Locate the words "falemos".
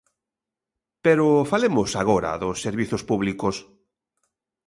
1.51-1.89